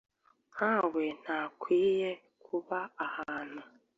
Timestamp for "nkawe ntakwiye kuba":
0.53-2.79